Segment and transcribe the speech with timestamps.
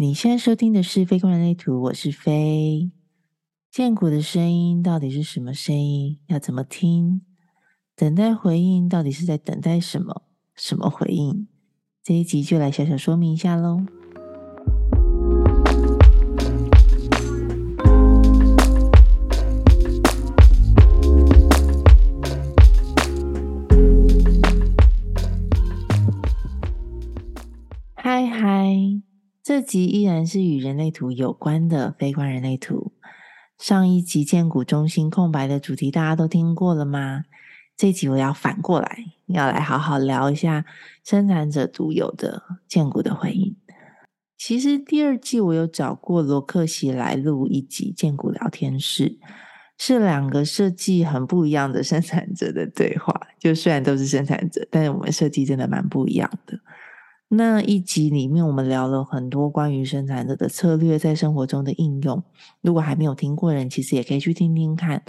[0.00, 2.92] 你现在收听的是《非公人类图》，我是飞。
[3.68, 6.20] 剑骨的声音到底是什么声音？
[6.28, 7.22] 要怎么听？
[7.96, 10.22] 等待回应到底是在等待什么？
[10.54, 11.48] 什么回应？
[12.04, 13.80] 这一集就来小小说明一下喽。
[27.96, 28.76] 嗨嗨，
[29.48, 32.92] 这集依然是与人类图有关的非观人类图。
[33.58, 37.24] 上一集剑骨中心空白的主题大家都听过了吗？
[37.74, 40.66] 这集我要反过来，要来好好聊一下
[41.02, 43.56] 生产者独有的剑骨的回应。
[44.36, 49.18] 其实第二季我有找过罗克西来录一集剑骨聊天室，
[49.78, 53.18] 是两个设计很不一样的生产者的对话。
[53.38, 56.60] 就虽然都是生产者，但是我们设计真的蛮不一样的。
[57.30, 62.22] 那一集里面，我们聊了很多关于生产者的策略在生活中的应用。
[62.62, 65.02] 如果还没有听过人，其实也可以去听听看。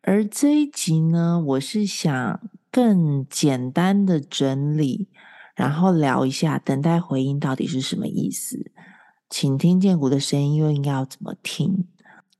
[0.00, 5.08] 而这一集呢，我是想更简单的整理，
[5.54, 8.70] 然后聊一下等待回应到底是什么意思，
[9.28, 11.84] 请听剑骨的声音又应该要怎么听。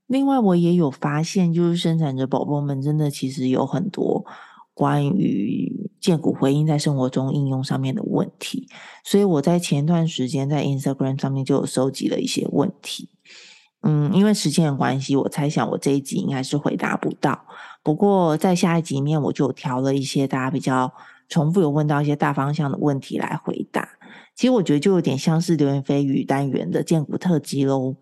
[0.06, 4.24] 另外，我也有发现，就是生产者宝宝们真的其实有很多
[4.72, 8.68] 关于建骨回应在生活中应用上面的问题，
[9.02, 13.08] 所以我在前段时间在 Instagram 上面就有收集了一些问题。
[13.82, 17.44] 嗯，因为时间的关系，我猜想我这一集应该是回答不到。
[17.82, 20.92] 不过在下一集里面，我就调了一些大家比较
[21.28, 23.88] 重复有问到一些大方向的问题来回答。
[24.36, 27.96] 其实我觉得就有点像是流言蜚语单元的建股特辑喽。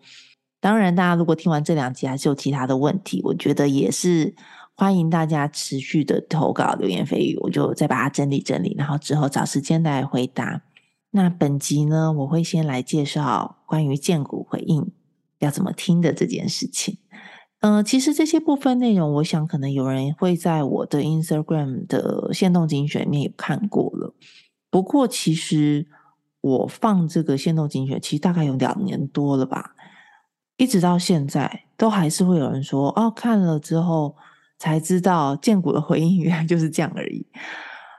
[0.60, 4.34] 当然，大家如果听完这两集还是有其他的问题，我觉得也是
[4.76, 10.62] 欢迎大家持续的投稿流言蜚语，我就再把它整理整理，然后之后找时间来回答。
[11.10, 14.90] 那本集呢，我会先来介绍关于建股回应。
[15.40, 16.96] 要怎么听的这件事情，
[17.60, 24.14] 嗯，其实这些部分内容，我想可能有人会在我的 Instagram 的线动精选里面有看过了。
[24.70, 25.86] 不过，其实
[26.40, 29.74] 我放这个线动精选，其实大概有两年多了吧，
[30.56, 34.16] 一直到现在，都还是会有人说，哦，看了之后
[34.58, 37.26] 才知道建股的回应原来就是这样而已。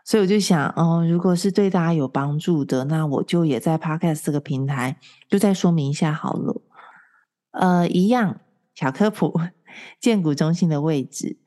[0.06, 6.62] 所以我就想，嗯，如果是对大家有帮助的，那我就也在 Podcast 这个平台就再说明一下好了。
[7.52, 8.40] 呃，一样
[8.76, 9.34] 小科普，
[10.00, 11.40] 建股中心的位置。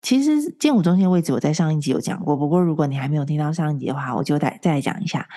[0.00, 5.28] 其实建股中心的位置我在上一集有讲过，不过如果你还没有听到上一集的话，我就再再来讲一下。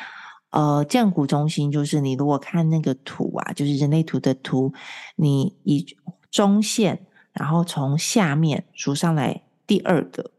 [0.51, 4.71] 呃，建股中心就是你如果看那个图啊，就是人类图的图，
[5.15, 5.85] 你以
[6.31, 7.05] 中线，
[7.39, 10.29] 然后从下面数上来第二个。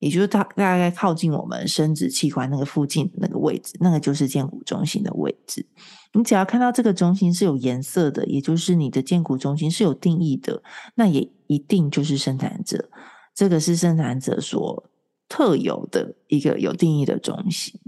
[0.00, 5.64] 也就是它大概靠近我们生殖器官那个附近那个位置，那个就是剑骨中心的位置。
[6.12, 10.62] 你只要看到这个中心是有颜色的，也就是你的剑骨中心是有定义的，
[10.96, 12.90] 那也一定就是生产者。
[13.34, 14.90] 这个是生产者所
[15.26, 17.80] 特有的一个有定义的中心。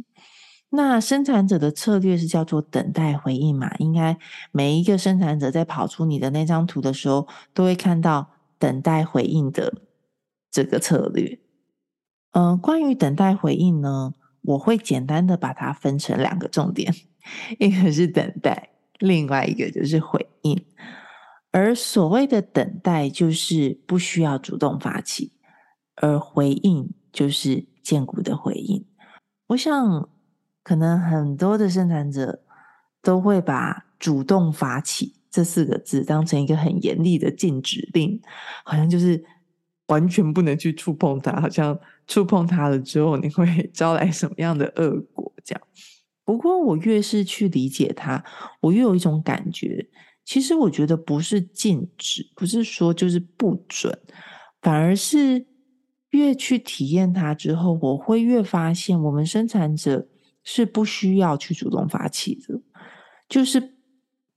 [0.71, 3.77] 那生产者的策略是叫做等待回应嘛？
[3.77, 4.17] 应该
[4.53, 9.83] 每一个生产者在跑出你的那张图的时候，都会看到等待回应的
[10.51, 11.39] 这个策略。
[12.33, 16.95] 嗯，关于等待回应呢，我会简单的把它分成两个重点，
[17.59, 20.65] 一个是等待，另外一个就是回应。
[21.51, 25.33] 而所谓的等待，就是不需要主动发起；
[25.95, 28.87] 而回应，就是建骨的回应。
[29.47, 30.09] 我想，
[30.63, 32.43] 可能很多的生产者
[33.01, 38.21] 都会把“主动发起”这四个字当成一个很严厉的禁止令，
[38.65, 39.23] 好像就是
[39.89, 41.79] 完全不能去触碰它，好像。
[42.09, 43.45] 触碰它了之后，你会
[43.75, 45.33] 招来什么样的恶果？
[45.43, 45.63] 这样。
[46.25, 48.25] 不过，我越是去理解它，
[48.61, 49.85] 我越有一种感觉。
[50.25, 53.93] 其实，我觉得不是禁止，不是说就是不准，
[54.63, 55.47] 反而是
[56.11, 60.07] 越去体验它之后，我会越发现，我们生产者
[60.45, 62.61] 是不需要去主动发起的，
[63.29, 63.75] 就是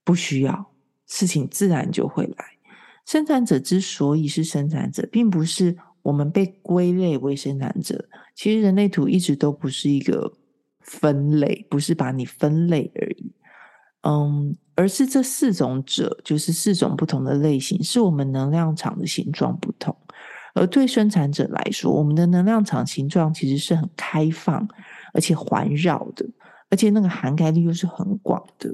[0.03, 0.71] 不需要，
[1.09, 2.45] 事情自然就会来。
[3.05, 5.75] 生产者之所以是生产者，并不是。
[6.01, 10.31] 我们被归类为生产者，其实人类图一直都不是一个
[10.79, 13.33] 分类，不是把你分类而已。
[14.03, 19.95] 嗯，而是这四种者，就是四种不同的类型，是我们能量场的形状不同。
[20.55, 24.65] 而对生产者来说，我们的能量场形状其实是很开放，
[25.13, 26.25] 而且环绕的，
[26.69, 28.73] 而且那个涵盖率又是很广的。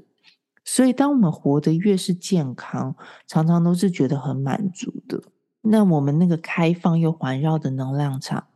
[0.66, 2.96] 所以，当我们活得越是健康，
[3.28, 5.22] 常常都是觉得很满足的。
[5.62, 8.48] 那我们那个开放又环绕的能量场，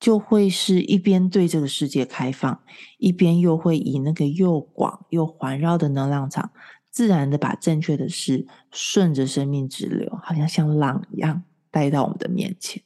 [0.00, 2.60] 就会是一边对这个世界开放，
[2.98, 6.50] 一边又会以那个又广又环绕的能量场，
[6.90, 11.44] 自然的把正确的事顺着生命直流，好像像浪一样。
[11.68, 12.82] 带到我们的面前，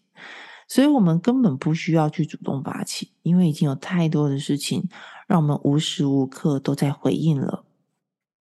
[0.67, 4.88] 所以我们根本不需要去主动发起，因为已经有太多的事情
[5.29, 7.64] 让我们无时无刻都在回应了。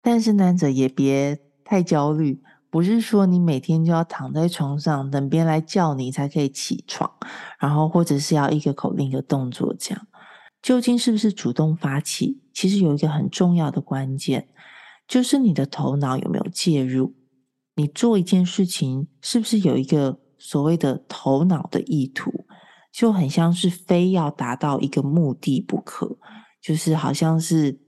[0.09, 7.11] 但是，男者也别太焦虑，不是说你每天就要躺在床上等别人来叫你才可以起床，
[7.59, 10.07] 然后或者是要一个口令一个动作这样。
[10.63, 12.41] 究竟是不是主动发起？
[12.55, 14.47] 其实有一个很重要的关键，
[15.09, 17.17] 就是你的头脑有没有介入？
[17.75, 20.21] 你做一件事情是不是有一个？
[20.39, 22.31] 所谓的头脑的意图，
[22.93, 26.19] 就很像是非要达到一个目的不可，
[26.63, 27.81] 就是好像是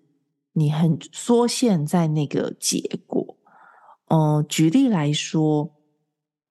[0.59, 3.37] 你很缩限在那个结果。
[4.09, 5.71] 嗯，举例来说，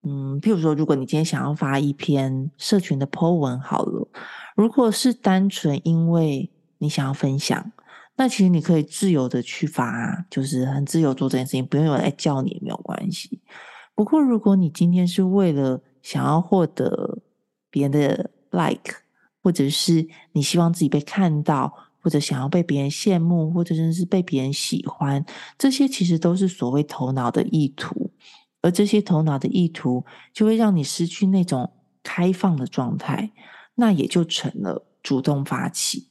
[0.04, 4.08] 嗯，譬如说，如果你今天想要发一篇社群的 po 文，好了，
[4.56, 7.72] 如果是单纯因为你想要分享，
[8.16, 13.42] 那其实你可以自由的去发，就是很自由做这件事情，不用有人来叫你，没有关系。
[13.96, 17.20] 不过，如果你今天是为了想要获得
[17.72, 18.98] 别人的 like，
[19.42, 21.74] 或者是你希望自己被看到，
[22.08, 25.26] 或者想要被别人羡慕，或者甚至是被别人喜欢，
[25.58, 28.12] 这些其实都是所谓头脑的意图，
[28.62, 33.34] 而这些头脑的意图就会让你失去那种开放的状态，
[33.76, 36.08] 那也就成了主动发起。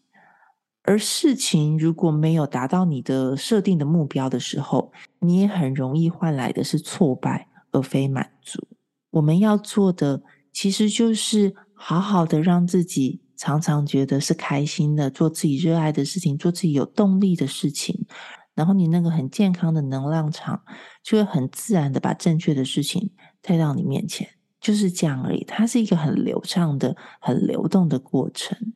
[0.82, 8.68] 而事情如果没有达到你的设定的目标的时候，你也很容易换来的是挫败，而非满足。
[9.12, 10.22] 我们要做的，
[10.52, 18.06] 其实就是好好的让自己常常觉得是开心的，做自己热爱的事情，做自己有动力的事情。
[18.54, 20.62] 然后你那个很健康的能量场，
[21.02, 23.10] 就会很自然的把正确的事情
[23.42, 24.28] 带到你面前，
[24.60, 25.44] 就是这样而已。
[25.44, 28.72] 它是一个很流畅的、很流动的过程。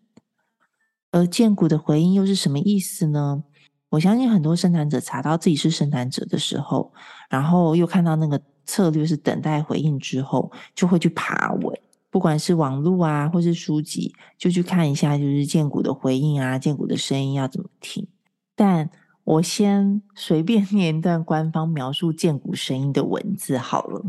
[1.10, 3.42] 而建股的回应又是什么意思呢？
[3.88, 6.92] 我相信很多生产者查到自己是生产者的时候，
[7.28, 8.40] 然后又看到那个。
[8.66, 11.80] 策略是等待回应之后，就会去爬文，
[12.10, 18.08] 不管是网络啊，或是书籍，就去看一下，就是建股的回应啊，建股的声音要怎么听。
[18.54, 18.90] 但
[19.24, 24.04] 我先随便 念一段官方描述建股声音的文字好了，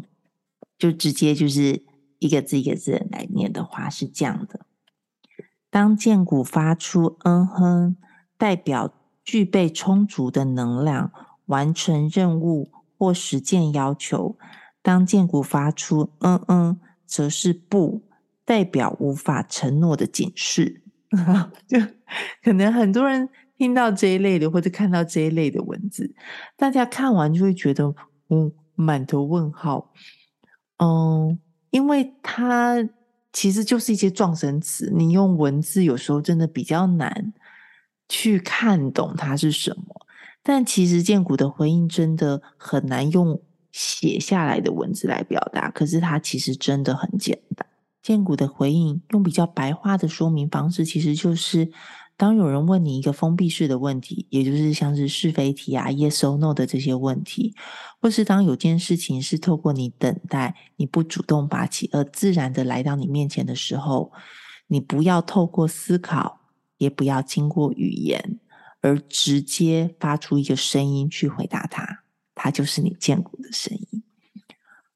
[0.77, 1.83] 就直接就是
[2.19, 4.61] 一个字一个字来念的话是这样的：
[5.69, 7.95] 当建股发出嗯哼，
[8.37, 8.93] 代表
[9.23, 11.11] 具备充足的能量，
[11.45, 12.71] 完成任务。
[13.01, 14.37] 或实践要求，
[14.83, 16.79] 当剑骨发出“嗯嗯”，
[17.11, 18.01] 则是不
[18.45, 20.81] 代表无法承诺的警示。
[21.67, 21.77] 就
[22.41, 23.27] 可能很多人
[23.57, 26.15] 听到这一类的，或者看到这一类的文字，
[26.55, 27.93] 大家看完就会觉得
[28.29, 29.93] 嗯，满头问号。
[30.77, 31.37] 嗯，
[31.71, 32.87] 因为它
[33.33, 37.33] 其实就是一些撞声词，你用文字有时候真的比较难
[38.07, 40.07] 去看懂它是什么。
[40.41, 43.39] 但其实剑骨的回应真的很难用
[43.71, 47.65] 写下来的文字来表达，可是它其实真的很简单。
[48.01, 51.71] 剑骨的回应用比较白话的说明方式，其实就是
[52.17, 57.55] 当有人问你一个封闭式的问题，也就是像是是非题啊、yes or no 的这些问题，
[58.01, 64.11] 或是当有件事情是透过你等待、你不主动发起而自然的来到你面前的时候，
[64.67, 66.41] 你不要透过思考，
[66.77, 68.39] 也不要经过语言。
[68.83, 72.00] 而直接发出一个声音去回答他，
[72.43, 74.03] 它就是你见过的声音。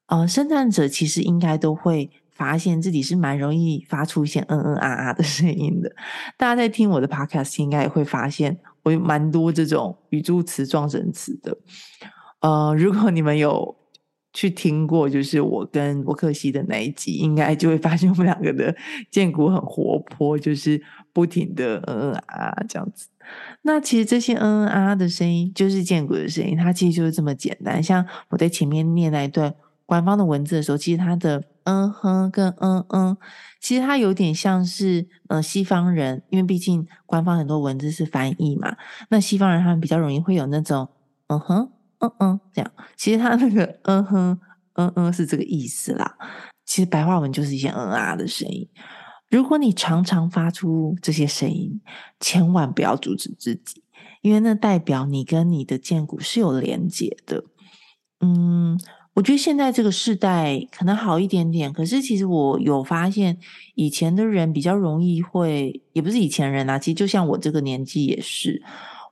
[0.06, 5.94] 呃，生产者其实应该都会发现自己是蛮容易发出一些嗯嗯啊啊的声音的。
[6.36, 11.56] 大家在听我的 podcast 应该也会发现，我有蛮多这种语助词、状声词的。
[12.40, 13.76] 呃，如果你们有
[14.36, 18.76] 去听过，就是我跟沃克西的那一集，应该就会发现我们两个的
[19.10, 20.78] 剑骨很活泼，就是
[21.10, 23.08] 不停的嗯嗯啊这样子。
[23.62, 27.82] 那其实这些嗯嗯啊的声音，就是建骨的声音，它其实就是这么简单。
[27.82, 29.54] 像我在前面念那一段
[29.86, 33.16] 官方的文字的时候，其实它的嗯哼跟嗯嗯，
[33.58, 38.76] 其实它有点像是呃西方人，因为毕竟官方很多文字是翻译嘛，
[39.08, 40.90] 那西方人他们比较容易会有那种
[41.28, 42.72] 嗯哼嗯嗯这样。
[42.96, 44.38] 其实他那个嗯哼
[44.74, 46.16] 嗯嗯是这个意思啦。
[46.64, 48.68] 其实白话文就是一些嗯啊的声音。
[49.28, 51.80] 如果你常常发出这些声音，
[52.20, 53.82] 千万不要阻止自己，
[54.22, 57.44] 因为那代表你跟你的剑骨是有连结的。
[58.20, 58.78] 嗯，
[59.14, 63.36] 我觉得现在这个时代可能好一点点，可是其实我有发现，
[63.74, 68.62] 以前的人比较容易会，也不是以前人啊，其实就像我这个年纪也是，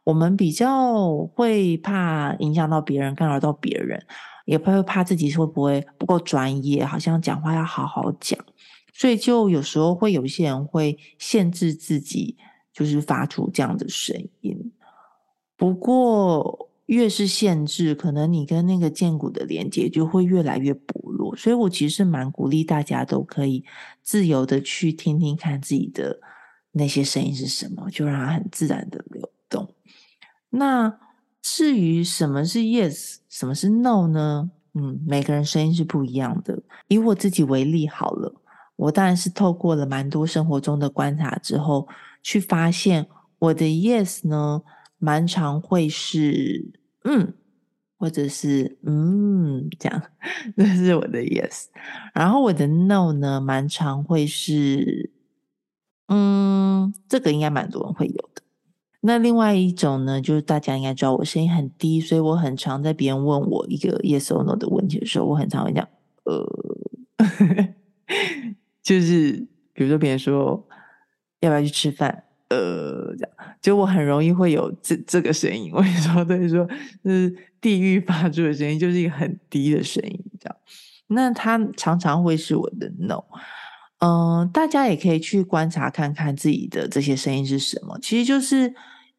[0.05, 4.01] 我们比较会怕影响到别人，干扰到别人，
[4.45, 8.39] 也不会怕自己会不会不够专业，好像讲话要好好讲，
[8.93, 12.37] 所以就有时候会有些人会限制自己，
[12.73, 14.73] 就是发出这样的声音。
[15.57, 16.71] 不过。
[16.87, 21.35] 越是限制，可能你跟那个剑骨的连接就会越来越薄弱。
[21.35, 23.65] 所以我其实蛮鼓励大家都可以
[24.03, 26.21] 自由的去听听看自己的
[26.73, 29.24] 那些声音是什么，就让它很自然的流。
[30.55, 30.99] 那
[31.43, 34.51] 至于什么是 yes，什么是 no 呢？
[34.75, 36.63] 嗯，每个人声音是不一样的。
[36.89, 38.35] 以我自己为例好了，
[38.77, 41.89] 我当然是透过了蛮多生活中的观察之后，
[42.23, 43.07] 去发现
[43.39, 44.63] 我的 yes 呢。
[44.99, 46.65] 蛮常会是
[47.03, 47.35] 嗯，
[47.99, 50.03] 或者是嗯，这样，
[50.57, 51.67] 这是我的 yes。
[52.15, 55.11] 然后我的 no 呢，蛮常会是
[56.09, 58.43] 嗯，这个应该蛮多人会有的。
[59.07, 65.87] 那另外一种呢，就是大家应该知道我声音很低，所以我很常在别人问我一个 yes or no 的问题的时候，我很常会讲
[66.25, 66.45] 呃，
[68.83, 70.67] 就是比如说别人说
[71.41, 72.25] 要不要去吃饭。
[72.51, 73.31] 呃，这样，
[73.61, 75.71] 就我很容易会有这这个声音。
[75.73, 76.69] 我跟你说，对，说
[77.05, 80.57] 是地狱发出的声音，就是一个很低的声音，这样。
[81.09, 83.25] 那它常常会是我的 no。
[83.99, 88.73] 嗯，大家也可以去观察看看自己的这些声音是什么，其实就是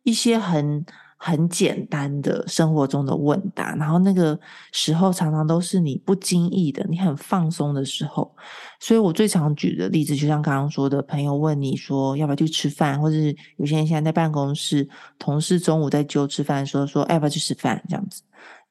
[0.05, 0.85] 一些很。
[1.17, 4.37] 很简单的生活中的问答，然后那个
[4.71, 8.35] 时候常常都是你不经意的，你很放松的时候。
[8.79, 18.21] 所以我最常举的例子，就像刚刚说的，朋友问你说要不要去吃饭，或者是有些人现在在办公室，同事中午在揪吃饭的时候说要不要去吃饭，这样子，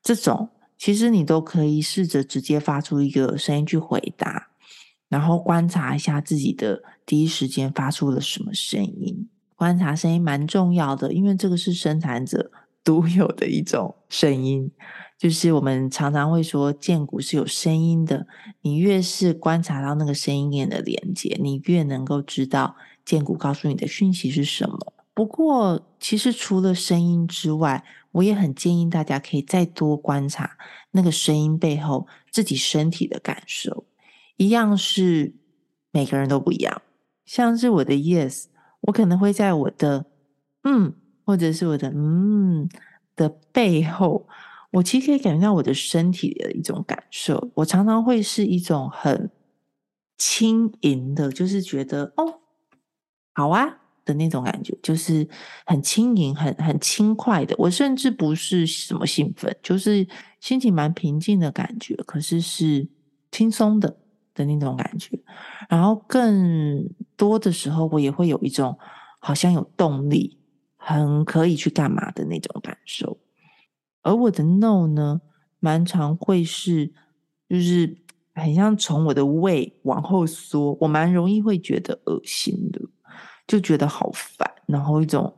[0.02, 0.48] 这种
[0.78, 4.50] 其实你都可以试着直接发出一个声音去回答，
[5.08, 9.28] 然后观察一下自己的第一时间发出了什么声音。
[9.54, 12.50] 观察声音蛮重要的，因为这个是生产者
[12.82, 14.70] 独有的一种声音。
[15.16, 18.26] 就是我们常常会说，剑骨是有声音的。
[18.62, 24.92] 你越是观察到那个声音链的连接，你越能够知道剑骨告诉你的讯息是什么。
[25.14, 30.58] 不过，其实除了声音之外，我也很建议大家可以再多观察
[30.90, 33.86] 那个声音背后自己身体的感受。
[34.36, 35.36] 一样是
[35.92, 36.82] 每个人都不一样，
[37.24, 38.46] 像是我的 yes。
[38.86, 40.06] 我可能会在我的
[40.62, 42.68] 嗯，或者是我的嗯
[43.16, 44.26] 的背后，
[44.70, 47.50] 我其实可以感觉到我的身体的一种感受。
[47.54, 49.30] 我常常会是一种很
[50.18, 52.40] 轻盈的，就是觉得哦，
[53.34, 55.26] 好啊的那种感觉，就是
[55.66, 57.54] 很轻盈、很很轻快的。
[57.58, 60.06] 我甚至不是什么兴奋，就是
[60.40, 62.88] 心情蛮平静的感觉，可是是
[63.30, 63.98] 轻松的。
[64.36, 65.16] 的那种感觉，
[65.68, 66.84] 然后更
[67.16, 68.78] 多的时候，我也会有一种
[69.18, 70.38] 好像有动力，
[70.76, 73.18] 很可以去干嘛的那种感受。
[74.02, 75.20] 而我的 no 呢，
[75.60, 76.92] 蛮常会是，
[77.48, 77.96] 就是
[78.34, 82.80] 很像从我的胃往后缩，我蛮容易会觉得恶心的，
[83.46, 85.34] 就觉得好烦，然后一种。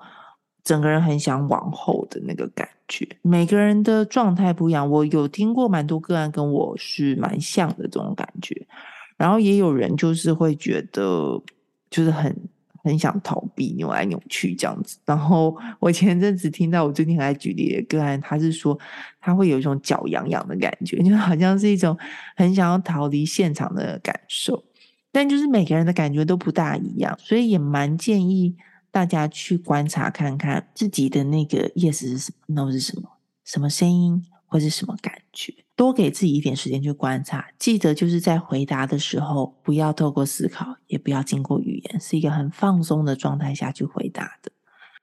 [0.64, 4.90] 整个人很想往后的那个感觉，每个人的状态不一样。
[4.90, 8.66] 我有听过蛮多个案跟我是蛮像的这种感觉，
[9.16, 11.40] 然后也有人就是会觉得
[11.96, 12.36] 就是很
[12.84, 14.98] 很想逃避，扭来扭去这样子。
[15.06, 18.78] 然后我前阵子听到我最近还举例的个案，他是说
[19.20, 21.96] 他会有一种脚痒痒的感觉， 就好像是一种
[22.36, 24.62] 很想要逃离现场的感受。
[25.10, 28.56] 但就是每个人的感觉都不大一样，所以也蛮建议。
[28.92, 33.02] 大家去观察看看自己的那个 yes 是什么，no 是什么，
[33.44, 37.48] 什么声音或是什么感觉，多给自己一点时间去观察。
[37.58, 44.50] 记得就是在回答的时候，不要透过思考，也不要经过语言，是一个很放松的状态下去回答的。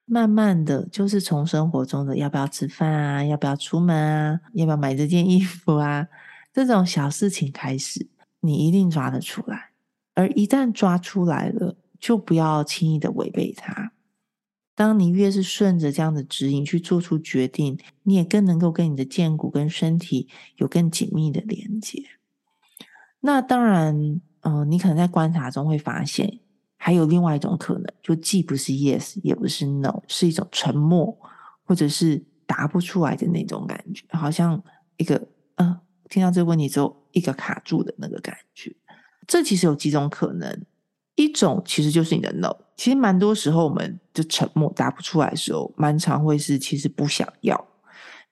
[0.06, 6.08] 慢慢的就是从生活中的要不要吃饭啊，要不要出门啊，要不要买这件衣服啊，
[6.52, 8.08] 这种小事情开始，
[8.42, 9.70] 你一定抓得出来。
[10.14, 13.94] 而一旦抓出来了，就不要轻易的违背它。
[14.76, 22.04] 当你越是顺着这样的指引去做出决定，你也更能够跟你的剑骨跟身体有更紧密的连接。
[23.20, 26.40] 那当然，嗯，你可能在观察中会发现，
[26.76, 31.16] 还有另外一种可能，就既不是 yes，也不是 no，是一种沉默，
[31.64, 34.62] 或者是答不出来的那种感觉，好像
[34.98, 38.76] 一个嗯，听到这个问题之后，一个卡住的那个感觉。
[39.28, 40.66] 这其实有几种可能。
[41.16, 47.68] 一种其实就是你的 no，其实蛮多时候我们就沉默答不出来的时候，蛮常会是其实不想要，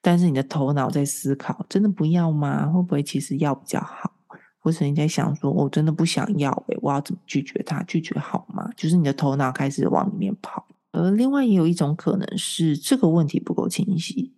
[0.00, 2.66] 但是你的头脑在思考，真的不要吗？
[2.66, 4.12] 会不会其实要比较好？
[4.58, 7.82] 或者你在想说，我真的不想要诶，我要怎么拒绝他？
[7.82, 8.68] 拒绝好吗？
[8.76, 10.66] 就是你的头脑开始往里面跑。
[10.92, 14.34] 而另外也有一种可能是这个问题不够清晰，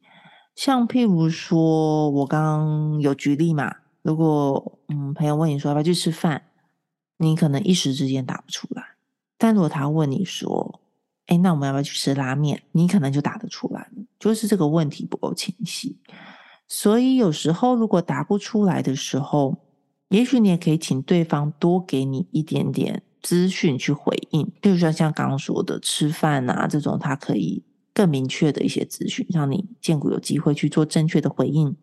[0.55, 6.41] 像譬如说我刚刚有举例嘛，如果嗯朋友问你说要不要去吃饭，
[7.19, 8.83] 你可能一时之间答不出来；
[9.39, 10.81] 但如果他问你说，
[11.27, 12.63] 哎，那我们要不要去吃拉面？
[12.73, 13.89] 你可能就答得出来。
[14.19, 15.99] 就是这个问题不够清晰，
[16.67, 19.57] 所以有时候如果答不出来的时候，
[20.09, 31.77] 也许你也可以请对方多给你一点点资讯去回应，例如说像刚刚说的吃饭啊这种，他可以更明确的一些资讯，让你建股有机会去做正确的回应，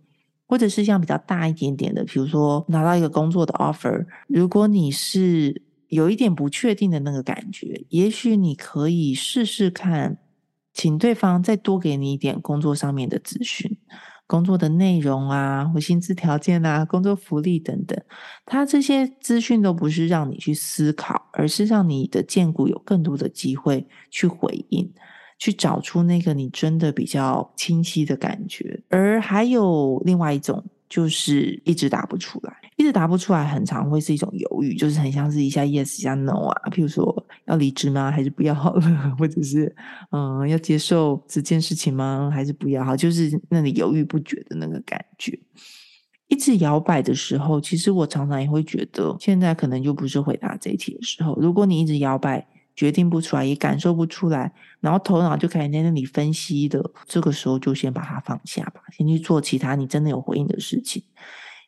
[0.51, 10.17] 或者是像比较大一点点的，比如说拿到一个工作的 offer，如果你是有一点不确定的那个感觉，也许你可以试试看，
[10.73, 13.77] 请对方再多给你一点工作上面的资讯。
[14.27, 17.97] 工作的内容啊，或薪资条件啊，工作福利等等，
[18.45, 24.93] 他这些资讯都不是让你去思考，而是让你的荐股有更多的机会去回应，
[25.41, 28.79] 去找出那个你真的比较清晰的感觉。
[28.89, 30.63] 而还有另外一种。
[30.91, 36.69] 就是一直答不出来，一直答不出来，很常会是一种犹豫，就是很像是一下 yes 一下 no 啊。
[36.69, 38.11] 譬如说要离职吗？
[38.11, 38.81] 还是不要好了？
[39.17, 39.73] 或者是
[40.11, 42.29] 嗯，要接受这件事情吗？
[42.29, 42.93] 还是不要好？
[42.93, 45.39] 就是那里犹豫不决的那个感觉，
[46.27, 51.39] 一直摇摆的时候，其实我常常也会觉得，现在可能就不是回答这一题的时候。
[51.39, 52.45] 如果你一直摇摆。
[52.75, 56.91] 决定不出来，也感受不出来，然后头脑就开始在那里分析的。
[57.05, 61.03] 这个时候就先把它放下吧，先去做其他你真的有回应的事情。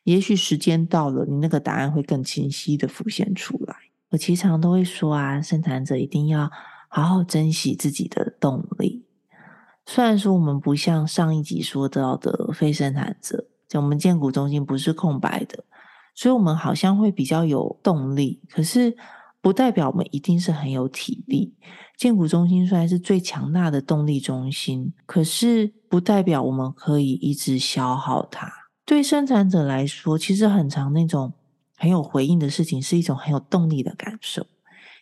[0.04, 3.76] 也许时间到了，你那个答案会更清晰的浮现出来。
[4.10, 6.50] 我经常都会说啊，生产者一定要
[6.88, 9.04] 好好珍惜自己的动力。
[9.86, 15.64] 虽然说我们不像上一集说到的非生产者，就我们建股中心不是空白的，
[16.14, 18.96] 所以我们好像会比较有动力，可是。
[19.44, 21.52] 不代表我们一定是很有体力。
[21.98, 28.50] 建股中心虽然是最强大的动力中心，可是不代表我们可以一直消耗它。
[28.86, 31.34] 对生产者来说，其实很长那种
[31.76, 34.46] 很有回应的事情，是一种很有动力的感受。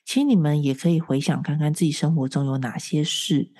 [0.04, 3.52] 其实你们也可以回想看看自己生活中有哪些事，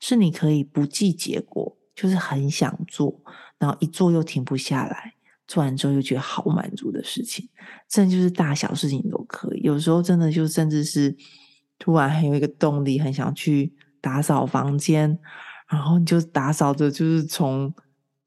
[0.00, 3.20] 是你可以不计结果，就是很想做，
[3.58, 5.12] 然后一做又停不下来。
[5.50, 7.48] 做完之后又觉得好满足的事情，
[7.88, 9.60] 真的就是大小事情都可以。
[9.62, 11.12] 有时候真的就甚至是
[11.76, 15.18] 突然很有一个动力，很想去打扫房间，
[15.68, 17.74] 然后你就打扫着，就是从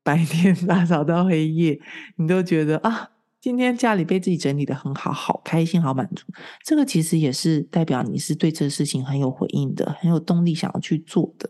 [0.04, 1.80] 白天 打扫到黑夜，
[2.18, 6.26] 你都觉得啊，今天家里被自己整理的很好，好开心，好满足。
[6.66, 11.50] 这个其实也是代表你是对这个事情很有回应的，很有动力想要去做的。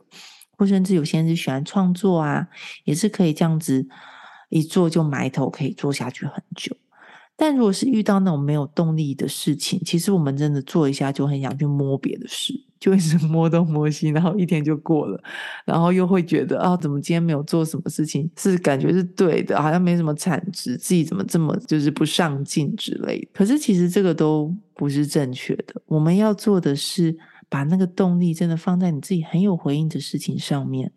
[0.56, 2.48] 或甚至有些人是喜欢创作啊，
[2.84, 3.88] 也是可以这样子。
[4.54, 6.76] 一做就埋头可以做下去很久，
[7.36, 15.20] 但如果是遇到那种没有动力的事情，其实我们真的做一下就很想去摸别的事，就一直摸东摸西，然后一天就过了，
[15.66, 23.28] 然后又会觉得啊，怎么今天没有做什么事情是感觉是对的，好像没什么产值，自己怎么这么就是不上进之类的。
[23.34, 27.18] 可是其实这个都不是正确的，我们要做的是
[27.50, 30.92] 把那个动力真的放在你自己很有回应的事情上面。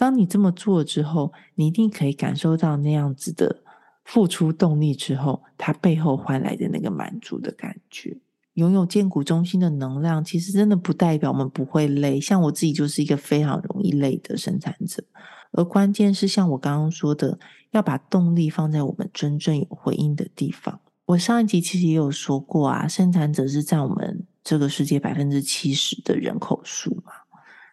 [0.00, 3.62] 当你这么做之后，你一定可以感受到那样子的
[4.02, 8.16] 付出动力之后，它背后换来的那个满足的感觉。
[8.54, 12.18] 拥有建股中心的能量，其实真的不代表我们不会累。
[12.18, 15.04] 像我自己就是一个非常容易累的生产者，
[15.52, 17.38] 而关键是像我刚刚说的，
[17.72, 20.80] 要把动力放在我们真正有回应的地方。
[21.04, 27.12] 我上一集其实也有说过啊，生产者是在我们这个世界百分之七十的人口数嘛。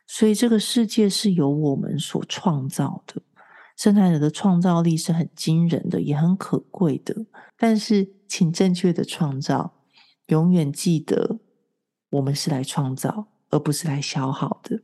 [0.08, 3.22] 所以这个世界是由我们所创造的，
[3.76, 7.14] 生产者的创造力是很惊人的，也很可贵的。
[7.58, 9.84] 但是，请正确的创造，
[10.28, 11.40] 永远记得，
[12.10, 14.82] 我们是来创造，而不是来消耗的。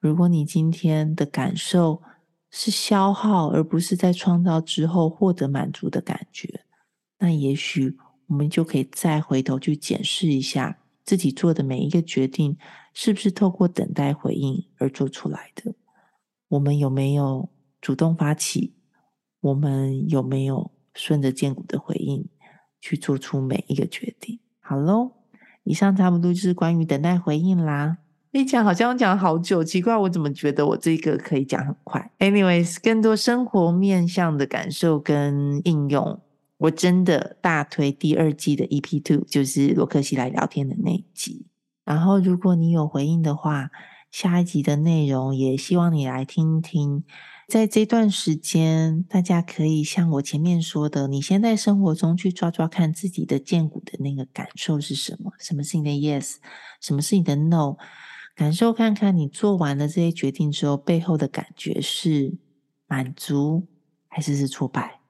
[0.00, 2.02] 如果你今天的感受
[2.50, 6.64] 是消耗，而不是在创造之后获得满足的感觉，
[7.18, 7.96] 那也许
[8.28, 10.78] 我们就可以再回头去检视一下。
[11.04, 12.56] 自己做的每一个决定，
[12.92, 15.74] 是不是透过等待回应而做出来的？
[16.48, 17.48] 我们有没有
[17.80, 18.74] 主动发起？
[19.40, 22.28] 我们有没有顺着建股的回应
[22.80, 24.38] 去做出每一个决定？
[24.60, 25.12] 好喽，
[25.64, 27.98] 以上差不多就是关于等待回应啦。
[28.30, 36.20] 一讲好像讲好久，奇怪，我怎么觉得我这个可以讲很快？Anyways，更多生活面向的感受跟应用。
[36.58, 41.46] 我真的大推第二季的 EP Two，就是罗克西来聊天的那一集。
[41.84, 43.70] 然后，如果你有回应的话，
[44.10, 47.04] 下一集的内容也希望你来听听。
[47.48, 55.32] 在这段时间，大家可以像我前面说的，你先在生活中去抓抓看自己的荐股的那个感受是什么？
[55.38, 56.36] 什么是你的 yes？
[56.80, 57.76] 什么是你的 no？
[58.34, 62.38] 感受看看你做完了这些决定之后，背后的感觉是
[62.86, 63.66] 满足
[64.08, 65.01] 还是是挫败？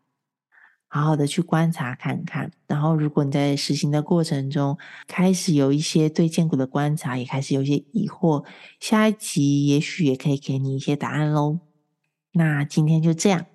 [0.95, 2.51] 好好的去观察看看。
[2.67, 4.77] 然后，如果你在实行的过程中
[5.07, 8.45] 开始有一些对建股的观察，也开始有一些疑惑，
[8.79, 11.61] 下一集也许也可以给你一些答案喽。
[12.33, 13.47] 那今天就这样，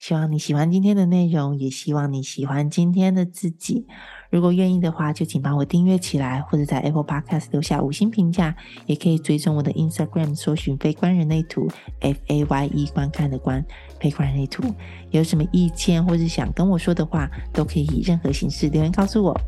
[0.00, 3.86] 希望你喜欢今天的内容，也希望你喜欢今天的自己。
[4.30, 8.54] 如果愿意的话，就请帮我订阅起来，或者在 Apple Podcast 留下五星评价，
[8.86, 11.68] 也可以追踪我的 Instagram，搜寻“非观人类图
[12.00, 13.64] ”（F A Y E） 观看的观，
[14.00, 14.62] 非观人类图。
[15.10, 19.38] 有什么意见或者想跟我说的话，都可以以任何形式留言告诉我。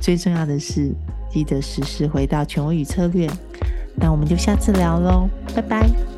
[0.00, 0.92] 最重要的是，
[1.30, 3.30] 记得时时回到权威与策略。
[3.94, 6.17] 那我们就下次聊喽，拜拜。